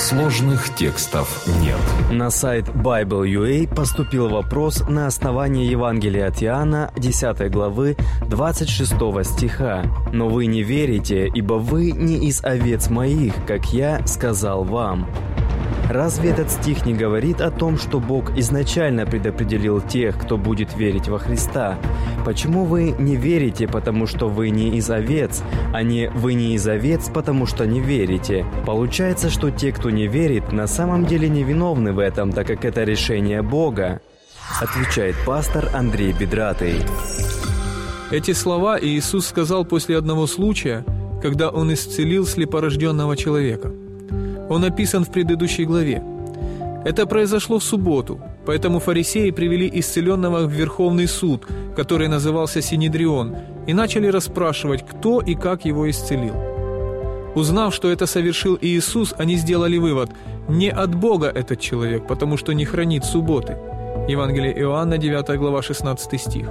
[0.00, 1.76] Сложных текстов нет.
[2.10, 8.94] На сайт Bible.ua поступил вопрос на основании Евангелия от Иоанна, 10 главы, 26
[9.24, 9.84] стиха.
[10.10, 15.06] «Но вы не верите, ибо вы не из овец моих, как я сказал вам».
[15.90, 21.08] Разве этот стих не говорит о том, что Бог изначально предопределил тех, кто будет верить
[21.08, 21.80] во Христа?
[22.24, 25.42] Почему вы не верите, потому что вы не из овец,
[25.74, 28.46] а не вы не из овец, потому что не верите?
[28.64, 32.64] Получается, что те, кто не верит, на самом деле не виновны в этом, так как
[32.64, 34.00] это решение Бога.
[34.60, 36.82] Отвечает пастор Андрей Бедратый.
[38.12, 40.84] Эти слова Иисус сказал после одного случая,
[41.20, 43.72] когда Он исцелил слепорожденного человека–
[44.50, 46.02] он описан в предыдущей главе.
[46.84, 53.36] Это произошло в субботу, поэтому фарисеи привели исцеленного в Верховный суд, который назывался Синедрион,
[53.68, 56.34] и начали расспрашивать, кто и как его исцелил.
[57.36, 60.10] Узнав, что это совершил Иисус, они сделали вывод–
[60.48, 63.56] не от Бога этот человек, потому что не хранит субботы.
[64.08, 66.48] Евангелие Иоанна, 9 глава, 16 стих.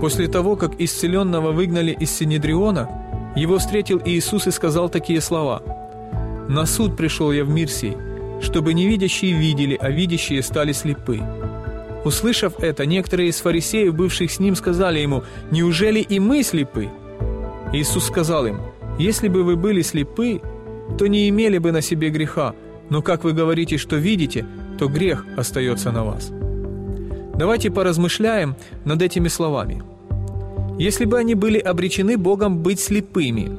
[0.00, 2.88] После того, как исцеленного выгнали из Синедриона,
[3.36, 5.62] его встретил Иисус и сказал такие слова–
[6.48, 7.96] на суд пришел я в мир сей,
[8.40, 11.20] чтобы невидящие видели, а видящие стали слепы».
[12.04, 16.88] Услышав это, некоторые из фарисеев, бывших с ним, сказали ему, «Неужели и мы слепы?»
[17.72, 18.60] Иисус сказал им,
[18.98, 20.40] «Если бы вы были слепы,
[20.98, 22.54] то не имели бы на себе греха,
[22.88, 24.46] но как вы говорите, что видите,
[24.78, 26.30] то грех остается на вас».
[27.38, 29.82] Давайте поразмышляем над этими словами.
[30.78, 33.58] Если бы они были обречены Богом быть слепыми,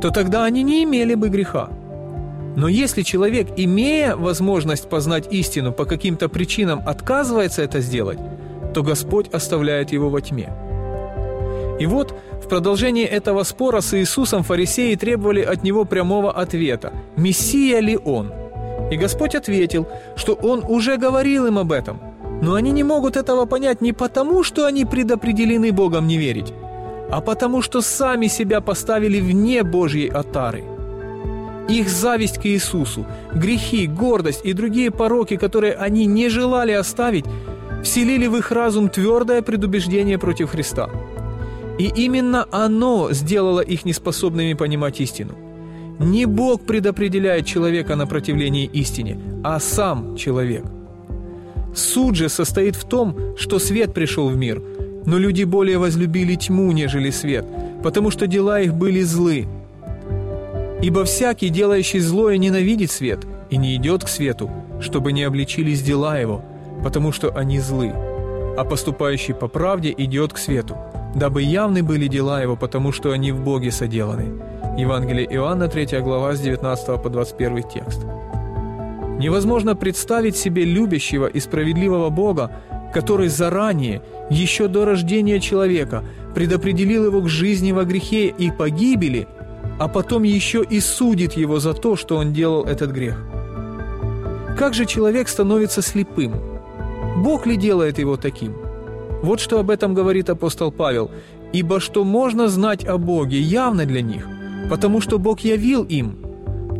[0.00, 1.70] то тогда они не имели бы греха.
[2.56, 8.18] Но если человек, имея возможность познать истину, по каким-то причинам отказывается это сделать,
[8.74, 10.50] то Господь оставляет его во тьме.
[11.78, 17.80] И вот в продолжении этого спора с Иисусом фарисеи требовали от него прямого ответа– «Мессия
[17.80, 18.32] ли он?»
[18.90, 22.00] И Господь ответил, что Он уже говорил им об этом,
[22.42, 26.52] но они не могут этого понять не потому, что они предопределены Богом не верить,
[27.10, 30.64] а потому что сами себя поставили вне Божьей отары–
[31.68, 37.26] их зависть к Иисусу, грехи, гордость и другие пороки, которые они не желали оставить,
[37.84, 40.88] вселили в их разум твердое предубеждение против Христа.
[41.78, 45.34] И именно оно сделало их неспособными понимать истину.
[46.00, 50.64] Не Бог предопределяет человека на противление истине, а сам человек.
[51.74, 54.62] Суд же состоит в том, что свет пришел в мир,
[55.06, 57.44] но люди более возлюбили тьму, нежели свет,
[57.82, 59.46] потому что дела их были злы–
[60.80, 64.48] Ибо всякий, делающий злое, ненавидит свет и не идет к свету,
[64.80, 66.44] чтобы не обличились дела его,
[66.84, 67.92] потому что они злы.
[68.56, 70.76] А поступающий по правде идет к свету,
[71.16, 74.40] дабы явны были дела его, потому что они в Боге соделаны».
[74.78, 78.00] Евангелие Иоанна, 3 глава, с 19 по 21 текст.
[79.18, 82.52] Невозможно представить себе любящего и справедливого Бога,
[82.94, 84.00] который заранее,
[84.30, 86.04] еще до рождения человека,
[86.36, 89.26] предопределил его к жизни во грехе и погибели–
[89.78, 93.16] а потом еще и судит его за то, что он делал этот грех.
[94.58, 96.34] Как же человек становится слепым?
[97.18, 98.54] Бог ли делает его таким?
[99.22, 101.10] Вот что об этом говорит апостол Павел.
[101.50, 104.28] «Ибо что можно знать о Боге, явно для них,
[104.68, 106.18] потому что Бог явил им.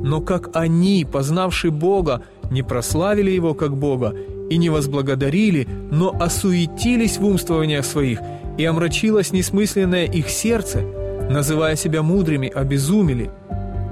[0.03, 4.15] Но как они, познавши Бога, не прославили Его как Бога
[4.51, 8.21] и не возблагодарили, но осуетились в умствованиях своих,
[8.59, 10.83] и омрачилось несмысленное их сердце–
[11.31, 13.31] называя себя мудрыми, обезумели.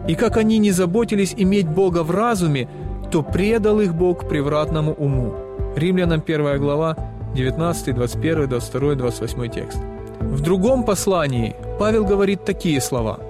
[0.09, 2.69] И как они не заботились иметь Бога в разуме,
[3.11, 5.35] то предал их Бог превратному уму.
[5.77, 6.97] Римлянам 1 глава,
[7.35, 9.79] 19, 21, 22, 28 текст.
[10.21, 13.21] В другом послании Павел говорит такие слова.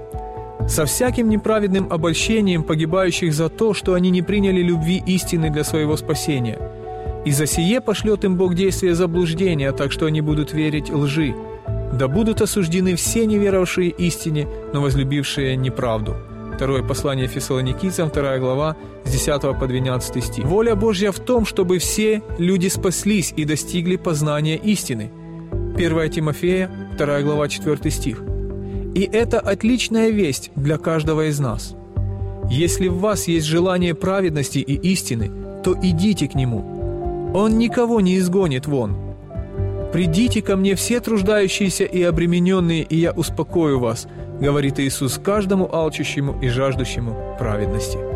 [0.68, 5.96] «Со всяким неправедным обольщением погибающих за то, что они не приняли любви истины для своего
[5.96, 6.58] спасения.
[7.24, 11.34] И за сие пошлет им Бог действие заблуждения, так что они будут верить лжи,
[11.92, 16.16] да будут осуждены все неверовавшие истине, но возлюбившие неправду.
[16.54, 20.44] Второе послание Фессалоникийцам, 2 глава, с 10 по 12 стих.
[20.44, 25.10] Воля Божья в том, чтобы все люди спаслись и достигли познания истины.
[25.76, 28.22] 1 Тимофея, 2 глава, 4 стих.
[28.94, 31.74] И это отличная весть для каждого из нас.
[32.50, 35.30] Если в вас есть желание праведности и истины,
[35.62, 37.32] то идите к Нему.
[37.34, 38.96] Он никого не изгонит вон–
[39.92, 44.06] «Придите ко мне все труждающиеся и обремененные, и я успокою вас»,
[44.40, 48.15] говорит Иисус каждому алчущему и жаждущему праведности.